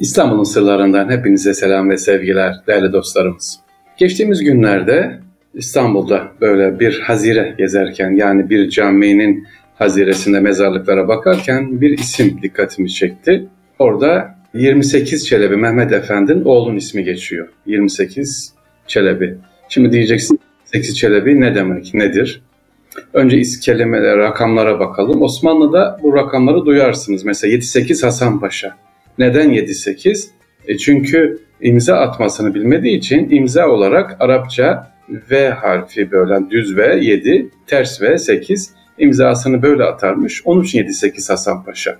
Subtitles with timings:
[0.00, 3.60] İstanbul'un sırlarından hepinize selam ve sevgiler değerli dostlarımız.
[3.96, 5.20] Geçtiğimiz günlerde
[5.54, 13.48] İstanbul'da böyle bir hazire gezerken yani bir caminin haziresinde mezarlıklara bakarken bir isim dikkatimi çekti.
[13.78, 17.48] Orada 28 Çelebi Mehmet Efendi'nin oğlun ismi geçiyor.
[17.66, 18.52] 28
[18.86, 19.38] Çelebi.
[19.68, 20.40] Şimdi diyeceksin
[20.74, 22.42] 28 Çelebi ne demek, nedir?
[23.12, 25.22] Önce kelimelere, rakamlara bakalım.
[25.22, 27.24] Osmanlı'da bu rakamları duyarsınız.
[27.24, 28.85] Mesela 78 Hasan Paşa.
[29.18, 30.26] Neden 7-8?
[30.68, 34.92] E çünkü imza atmasını bilmediği için imza olarak Arapça
[35.30, 40.42] V harfi böyle düz V 7, ters V 8 imzasını böyle atarmış.
[40.44, 41.96] Onun için 7-8 Hasan Paşa.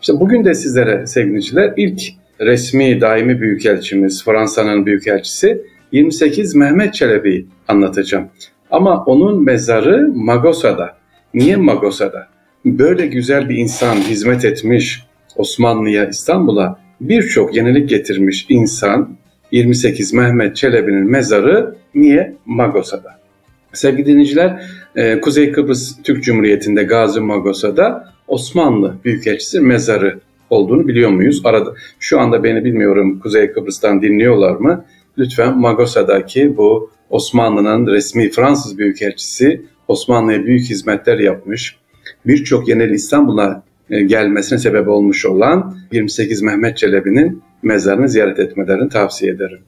[0.00, 2.00] İşte bugün de sizlere sevgiliciler ilk
[2.40, 5.62] resmi daimi büyükelçimiz Fransa'nın büyükelçisi
[5.92, 8.28] 28 Mehmet Çelebi'yi anlatacağım.
[8.70, 10.96] Ama onun mezarı Magosa'da.
[11.34, 12.28] Niye Magosa'da?
[12.64, 15.05] Böyle güzel bir insan hizmet etmiş,
[15.36, 19.16] Osmanlı'ya, İstanbul'a birçok yenilik getirmiş insan
[19.52, 23.10] 28 Mehmet Çelebi'nin mezarı niye Magosa'da?
[23.72, 24.62] Sevgili dinleyiciler,
[24.96, 30.20] e, Kuzey Kıbrıs Türk Cumhuriyeti'nde Gazi Magosa'da Osmanlı Büyükelçisi mezarı
[30.50, 31.40] olduğunu biliyor muyuz?
[31.44, 34.84] Arada şu anda beni bilmiyorum Kuzey Kıbrıs'tan dinliyorlar mı?
[35.18, 41.76] Lütfen Magosa'daki bu Osmanlı'nın resmi Fransız Büyükelçisi Osmanlı'ya büyük hizmetler yapmış.
[42.26, 49.58] Birçok yenili İstanbul'a gelmesine sebep olmuş olan 28 Mehmet Çelebi'nin mezarını ziyaret etmelerini tavsiye ederim.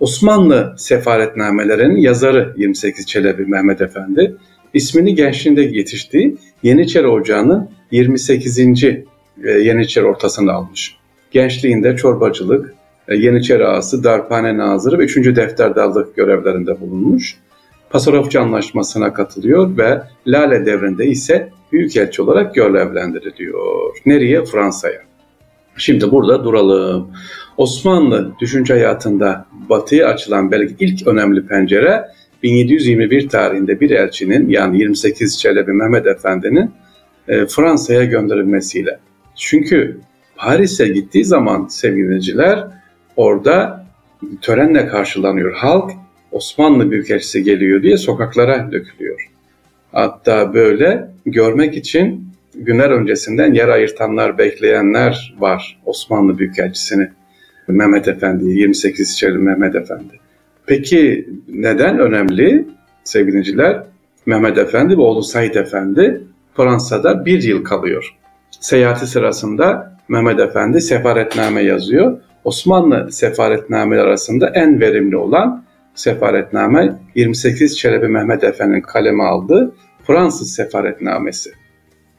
[0.00, 4.36] Osmanlı sefaretnamelerinin yazarı 28 Çelebi Mehmet Efendi
[4.74, 8.58] ismini gençliğinde yetiştiği Yeniçeri Ocağı'nın 28.
[8.58, 9.04] E,
[9.44, 10.96] Yeniçeri ortasını almış.
[11.30, 12.74] Gençliğinde çorbacılık,
[13.08, 15.36] e, Yeniçeri Ağası, Darphane Nazırı ve 3.
[15.36, 17.36] Defterdallık görevlerinde bulunmuş.
[17.90, 23.96] Pasarofçu Anlaşması'na katılıyor ve Lale devrinde ise büyükelçi olarak görevlendiriliyor.
[24.06, 24.44] Nereye?
[24.44, 25.00] Fransa'ya.
[25.76, 27.10] Şimdi burada duralım.
[27.56, 32.04] Osmanlı düşünce hayatında batıya açılan belki ilk önemli pencere
[32.42, 36.70] 1721 tarihinde bir elçinin yani 28 Çelebi Mehmet Efendi'nin
[37.28, 38.98] e, Fransa'ya gönderilmesiyle.
[39.36, 40.00] Çünkü
[40.36, 42.64] Paris'e gittiği zaman sevgiliciler
[43.16, 43.86] orada
[44.40, 45.54] törenle karşılanıyor.
[45.54, 45.90] Halk
[46.32, 49.30] Osmanlı Büyükelçisi geliyor diye sokaklara dökülüyor.
[49.96, 57.08] Hatta böyle görmek için günler öncesinden yer ayırtanlar, bekleyenler var Osmanlı Büyükelçisini.
[57.68, 60.20] Mehmet Efendi, 28 içeri Mehmet Efendi.
[60.66, 62.64] Peki neden önemli
[63.04, 63.82] sevgiliciler?
[64.26, 66.20] Mehmet Efendi ve oğlu Said Efendi
[66.56, 68.16] Fransa'da bir yıl kalıyor.
[68.60, 72.18] Seyahati sırasında Mehmet Efendi sefaretname yazıyor.
[72.44, 75.64] Osmanlı sefaretnameler arasında en verimli olan
[75.94, 79.72] sefaretname 28 Çelebi Mehmet Efendi'nin kaleme aldığı
[80.06, 81.50] Fransız sefaretnamesi.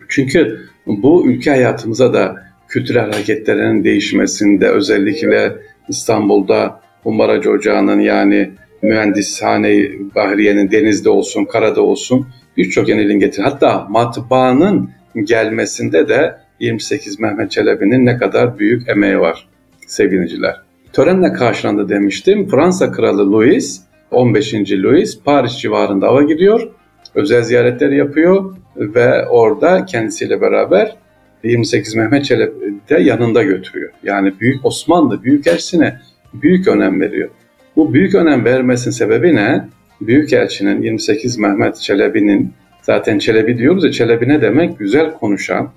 [0.10, 5.56] Çünkü bu ülke hayatımıza da kültürel hareketlerin değişmesinde özellikle
[5.90, 12.28] İstanbul'da Umbaracı Ocağı'nın yani mühendishane Bahriye'nin denizde olsun, karada olsun
[12.58, 13.44] birçok yeniliğin getir.
[13.44, 14.90] Hatta matbaanın
[15.24, 19.48] gelmesinde de 28 Mehmet Çelebi'nin ne kadar büyük emeği var
[19.88, 20.56] sevgiliciler.
[20.94, 22.48] Törenle karşılandı demiştim.
[22.48, 23.82] Fransa Kralı Louis,
[24.12, 24.54] 15.
[24.54, 26.72] Louis Paris civarında ava gidiyor.
[27.18, 30.96] Özel ziyaretler yapıyor ve orada kendisiyle beraber
[31.44, 32.54] 28 Mehmet Çelebi
[32.90, 33.92] de yanında götürüyor.
[34.04, 36.00] Yani Büyük Osmanlı Büyükelçisine
[36.34, 37.30] büyük önem veriyor.
[37.76, 39.68] Bu büyük önem vermesinin sebebi ne?
[40.02, 44.80] Büyükelçinin 28 Mehmet Çelebi'nin zaten Çelebi diyoruz ya Çelebi ne demek?
[44.80, 45.72] Güzel konuşan,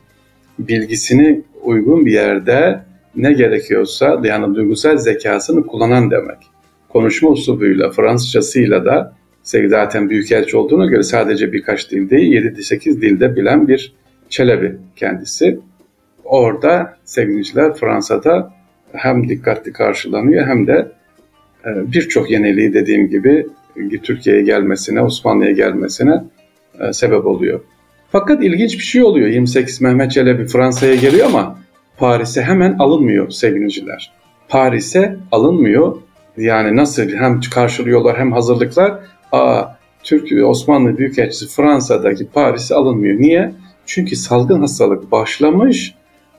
[0.59, 2.81] bilgisini uygun bir yerde
[3.17, 6.39] ne gerekiyorsa yani duygusal zekasını kullanan demek.
[6.89, 13.69] Konuşma usulüyle, Fransızcasıyla da zaten büyükelçi olduğuna göre sadece birkaç dil değil, 7-8 dilde bilen
[13.69, 13.93] bir
[14.28, 15.59] Çelebi kendisi.
[16.25, 18.55] Orada sevgiliciler Fransa'da
[18.93, 20.93] hem dikkatli karşılanıyor hem de
[21.67, 23.47] e, birçok yeniliği dediğim gibi
[24.03, 26.25] Türkiye'ye gelmesine, Osmanlı'ya gelmesine
[26.81, 27.61] e, sebep oluyor.
[28.12, 29.28] Fakat ilginç bir şey oluyor.
[29.28, 31.59] 28 Mehmet Çelebi Fransa'ya geliyor ama
[31.97, 34.12] Paris'e hemen alınmıyor sevgiliciler.
[34.49, 35.97] Paris'e alınmıyor.
[36.36, 39.01] Yani nasıl hem karşılıyorlar hem hazırlıklar.
[39.32, 39.65] Aa,
[40.03, 43.21] Türk Osmanlı Büyükelçisi Fransa'daki Paris'e alınmıyor.
[43.21, 43.53] Niye?
[43.86, 45.94] Çünkü salgın hastalık başlamış.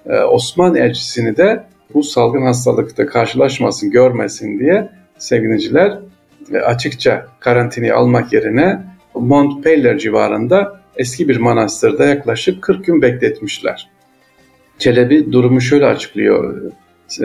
[0.06, 6.00] Ee, Osmanlı elçisini de bu salgın hastalıkta karşılaşmasın, görmesin diye sevgiliciler
[6.54, 8.82] e, açıkça karantinayı almak yerine
[9.16, 13.90] Montpellier civarında eski bir manastırda yaklaşık 40 gün bekletmişler.
[14.80, 16.72] Çelebi durumu şöyle açıklıyor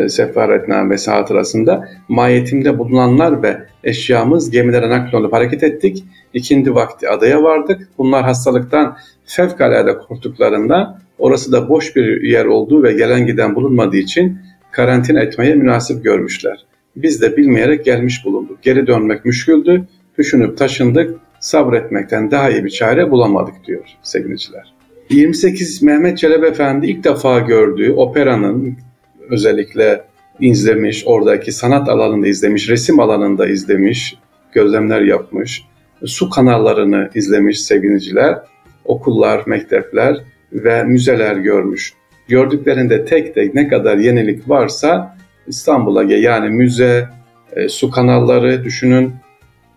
[0.08, 1.88] sefaretnamesi hatırasında.
[2.08, 6.04] Mayetimde bulunanlar ve eşyamız gemilere naklolup hareket ettik.
[6.34, 7.88] İkindi vakti adaya vardık.
[7.98, 14.38] Bunlar hastalıktan fevkalade korktuklarında orası da boş bir yer olduğu ve gelen giden bulunmadığı için
[14.70, 16.66] karantina etmeye münasip görmüşler.
[16.96, 18.62] Biz de bilmeyerek gelmiş bulunduk.
[18.62, 19.84] Geri dönmek müşküldü,
[20.18, 24.74] düşünüp taşındık, sabretmekten daha iyi bir çare bulamadık diyor sevgiliciler.
[25.10, 28.76] 28 Mehmet Çelebi Efendi ilk defa gördüğü operanın
[29.30, 30.04] özellikle
[30.40, 34.16] izlemiş, oradaki sanat alanında izlemiş, resim alanında izlemiş,
[34.52, 35.64] gözlemler yapmış,
[36.04, 38.38] su kanallarını izlemiş sevgiliciler,
[38.84, 40.16] okullar, mektepler
[40.52, 41.92] ve müzeler görmüş.
[42.28, 47.08] Gördüklerinde tek tek ne kadar yenilik varsa İstanbul'a yani müze,
[47.52, 49.12] e, su kanalları düşünün,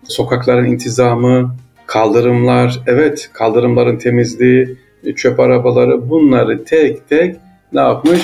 [0.04, 1.56] sokakların intizamı,
[1.86, 4.76] kaldırımlar, evet kaldırımların temizliği,
[5.16, 7.36] çöp arabaları bunları tek tek
[7.72, 8.20] ne yapmış?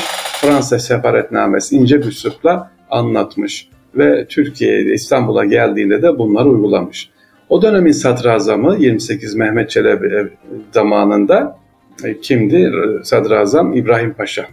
[0.47, 7.11] Fransa sefaretnamesi ince bir üslupla anlatmış ve Türkiye'de İstanbul'a geldiğinde de bunları uygulamış.
[7.49, 10.29] O dönemin sadrazamı 28 Mehmet Çelebi
[10.73, 11.59] zamanında
[12.05, 12.73] e, kimdi?
[13.03, 14.47] Sadrazam İbrahim Paşa.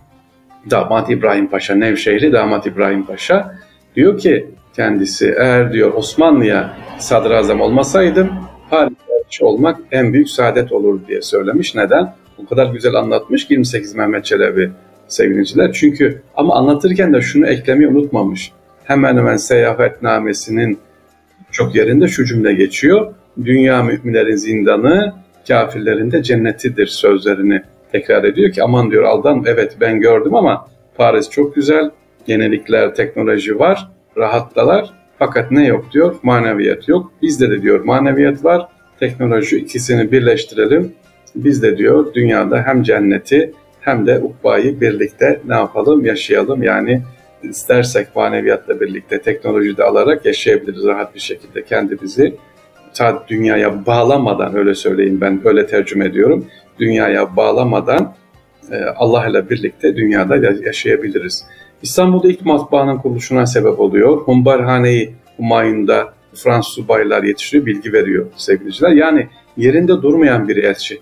[0.72, 3.56] Damat İbrahim Paşa, Nevşehirli damat İbrahim Paşa
[3.96, 8.30] diyor ki kendisi eğer diyor Osmanlı'ya sadrazam olmasaydım
[8.70, 11.76] Paris'te olmak en büyük saadet olur diye söylemiş.
[11.76, 12.16] Neden?
[12.38, 14.72] O kadar güzel anlatmış ki 28 Mehmet Çelebi
[15.08, 15.74] sevgiliciler.
[15.74, 18.52] Çünkü ama anlatırken de şunu eklemeyi unutmamış.
[18.84, 20.80] Hemen hemen seyahatnamesinin
[21.52, 23.14] çok yerinde şu cümle geçiyor.
[23.46, 25.14] Dünya müminlerin zindanı,
[25.48, 27.62] kafirlerin de cennetidir sözlerini
[27.92, 31.92] tekrar ediyor ki aman diyor aldan evet ben gördüm ama Paris çok güzel,
[32.28, 36.16] yenilikler, teknoloji var, rahattalar fakat ne yok diyor?
[36.24, 37.12] Maneviyat yok.
[37.22, 38.68] Bizde de diyor maneviyat var,
[39.00, 40.94] teknoloji ikisini birleştirelim.
[41.36, 46.64] Biz de diyor dünyada hem cenneti hem de ukbayı birlikte ne yapalım yaşayalım.
[46.64, 47.02] Yani
[47.44, 52.36] istersek maneviyatla birlikte teknoloji de alarak yaşayabiliriz rahat bir şekilde kendimizi
[52.94, 56.46] ta dünyaya bağlamadan öyle söyleyeyim ben öyle tercüme ediyorum.
[56.80, 58.14] Dünyaya bağlamadan
[58.72, 60.36] e, Allah ile birlikte dünyada
[60.66, 61.46] yaşayabiliriz.
[61.82, 64.18] İstanbul'da ilk matbaanın kuruluşuna sebep oluyor.
[64.18, 68.90] Humbarhane'yi Humayun'da Fransız subaylar yetiştiriyor, bilgi veriyor sevgiliciler.
[68.92, 69.28] Yani
[69.58, 71.00] yerinde durmayan bir elçi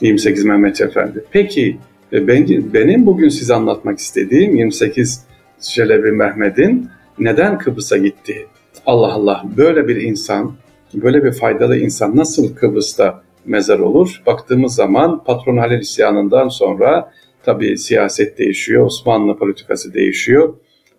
[0.00, 1.24] 28 Mehmet Efendi.
[1.30, 1.78] Peki
[2.12, 2.28] e,
[2.74, 5.24] benim bugün size anlatmak istediğim 28
[5.60, 6.88] Çelebi Mehmet'in
[7.18, 8.46] neden Kıbrıs'a gitti?
[8.86, 10.52] Allah Allah böyle bir insan,
[10.94, 14.22] böyle bir faydalı insan nasıl Kıbrıs'ta mezar olur?
[14.26, 17.12] Baktığımız zaman patron Halil isyanından sonra
[17.42, 20.54] tabii siyaset değişiyor, Osmanlı politikası değişiyor.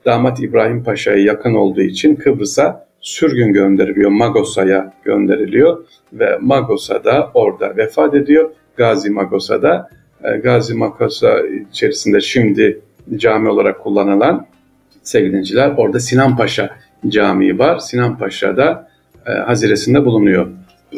[0.05, 7.77] Damat İbrahim Paşa'ya yakın olduğu için Kıbrıs'a sürgün gönderiliyor, Magosa'ya gönderiliyor ve Magosa da orada
[7.77, 8.51] vefat ediyor.
[8.75, 10.02] Gazi Magosa da e,
[10.43, 11.39] Gazi Magosa
[11.71, 12.79] içerisinde şimdi
[13.15, 14.47] cami olarak kullanılan
[15.03, 16.77] sevgili orada Sinan Paşa
[17.07, 17.77] Camii var.
[17.77, 18.89] Sinan Paşa da
[19.27, 20.47] e, haziresinde bulunuyor.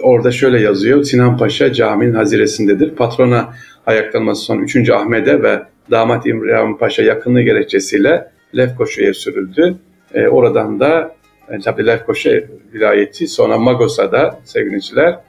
[0.01, 1.03] Orada şöyle yazıyor.
[1.03, 2.95] Sinan Paşa caminin haziresindedir.
[2.95, 3.53] Patrona
[3.85, 4.89] ayaklanması son 3.
[4.89, 5.61] Ahmet'e ve
[5.91, 9.75] damat İbrahim Paşa yakınlığı gerekçesiyle Lefkoşa'ya sürüldü.
[10.13, 11.15] E, oradan da
[11.49, 12.31] e, tabi Lefkoşa
[12.73, 15.19] vilayeti sonra Magosa'da sevgiliciler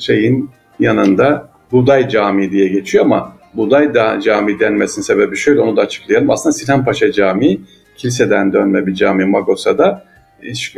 [0.00, 0.50] şeyin
[0.80, 6.30] yanında Buğday Camii diye geçiyor ama Buğday da Camii denmesinin sebebi şöyle onu da açıklayalım.
[6.30, 7.60] Aslında Sinan Paşa Camii
[7.96, 10.04] kiliseden dönme bir cami Magosa'da.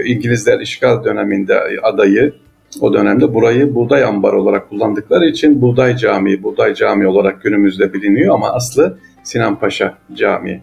[0.05, 2.33] İngilizler işgal döneminde adayı
[2.81, 8.35] o dönemde burayı buğday ambarı olarak kullandıkları için Buğday Camii, Buğday Camii olarak günümüzde biliniyor
[8.35, 10.61] ama aslı Sinan Paşa Camii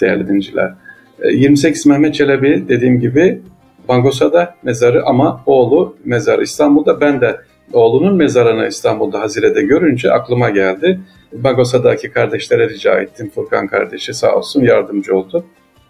[0.00, 0.74] değerli dinciler.
[1.32, 3.42] 28 e, Mehmet Çelebi dediğim gibi
[3.88, 7.00] Bangosa'da mezarı ama oğlu mezarı İstanbul'da.
[7.00, 7.36] Ben de
[7.72, 11.00] oğlunun mezarını İstanbul'da Hazire'de görünce aklıma geldi.
[11.32, 13.30] Bangosa'daki kardeşlere rica ettim.
[13.34, 15.44] Furkan kardeşi sağ olsun yardımcı oldu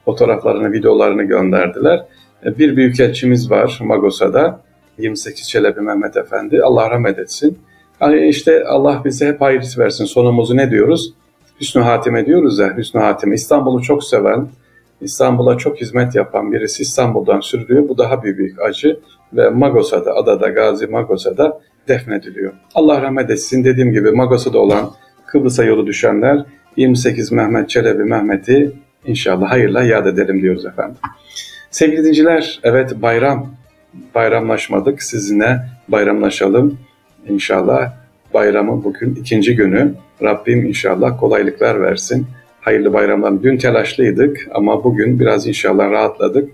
[0.09, 2.05] fotoğraflarını, videolarını gönderdiler.
[2.45, 4.61] E, bir büyükelçimiz var Magosa'da,
[4.99, 6.63] 28 Çelebi Mehmet Efendi.
[6.63, 7.59] Allah rahmet etsin.
[8.01, 10.05] Yani işte Allah bize hep hayır versin.
[10.05, 11.15] Sonumuzu ne diyoruz?
[11.61, 13.35] Hüsnü Hatime diyoruz ya, Hüsnü Hatime.
[13.35, 14.49] İstanbul'u çok seven,
[15.01, 17.89] İstanbul'a çok hizmet yapan birisi İstanbul'dan sürülüyor.
[17.89, 19.01] Bu daha bir büyük acı
[19.33, 22.53] ve Magosa'da, adada Gazi Magosa'da defnediliyor.
[22.75, 23.65] Allah rahmet etsin.
[23.65, 24.91] Dediğim gibi Magosa'da olan
[25.29, 26.45] Kıbrıs'a yolu düşenler
[26.77, 28.73] 28 Mehmet Çelebi Mehmet'i
[29.09, 30.97] İnşallah hayırla yad edelim diyoruz efendim.
[31.71, 33.55] Sevgili dinciler, evet bayram,
[34.15, 35.03] bayramlaşmadık.
[35.03, 36.79] Sizinle bayramlaşalım.
[37.29, 37.93] İnşallah
[38.35, 39.95] bayramın bugün ikinci günü.
[40.23, 42.27] Rabbim inşallah kolaylıklar versin.
[42.61, 43.43] Hayırlı bayramlar.
[43.43, 46.51] Dün telaşlıydık ama bugün biraz inşallah rahatladık.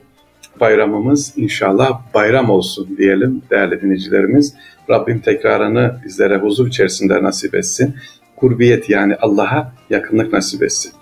[0.61, 4.55] Bayramımız inşallah bayram olsun diyelim değerli dinleyicilerimiz.
[4.91, 7.95] Rabbim tekrarını bizlere huzur içerisinde nasip etsin.
[8.37, 10.93] Kurbiyet yani Allah'a yakınlık nasip etsin.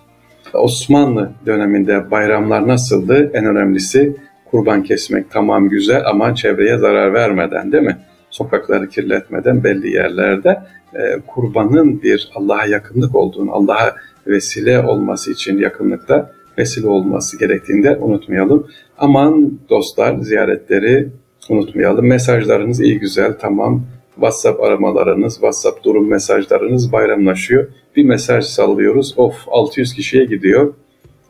[0.55, 3.31] Osmanlı döneminde bayramlar nasıldı?
[3.35, 4.17] En önemlisi
[4.51, 7.99] kurban kesmek tamam güzel ama çevreye zarar vermeden değil mi?
[8.31, 10.63] Sokakları kirletmeden belli yerlerde
[10.95, 13.95] e, kurbanın bir Allah'a yakınlık olduğunu, Allah'a
[14.27, 18.67] vesile olması için yakınlıkta vesile olması gerektiğini de unutmayalım.
[18.99, 21.09] Aman dostlar ziyaretleri
[21.49, 22.07] unutmayalım.
[22.07, 23.83] Mesajlarınız iyi güzel tamam.
[24.15, 27.69] WhatsApp aramalarınız, WhatsApp durum mesajlarınız bayramlaşıyor.
[27.97, 29.15] Bir mesaj sallıyoruz.
[29.17, 30.75] Of 600 kişiye gidiyor.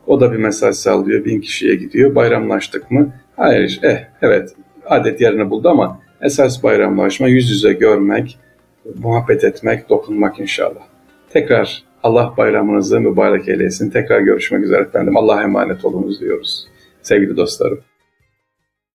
[0.06, 1.24] O da bir mesaj sallıyor.
[1.24, 2.14] 1000 kişiye gidiyor.
[2.14, 3.12] Bayramlaştık mı?
[3.36, 3.80] Hayır.
[3.82, 4.54] Eh evet
[4.86, 8.38] adet yerini buldu ama esas bayramlaşma yüz yüze görmek,
[8.98, 10.82] muhabbet etmek, dokunmak inşallah.
[11.30, 13.90] Tekrar Allah bayramınızı mübarek eylesin.
[13.90, 15.16] Tekrar görüşmek üzere efendim.
[15.16, 16.66] Allah'a emanet olunuz diyoruz.
[17.02, 17.80] Sevgili dostlarım.